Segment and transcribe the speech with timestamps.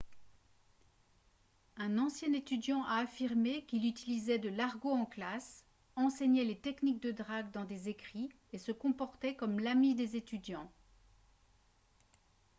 [1.77, 5.63] un ancien étudiant a affirmé qu’il «utilisait de l’argot en classe
[5.95, 10.71] enseignait les techniques de drague dans des écrits et se comportait comme l’ami des étudiants»